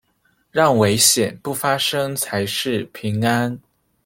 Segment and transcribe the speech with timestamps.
[0.51, 3.61] 讓危險不發生才是平安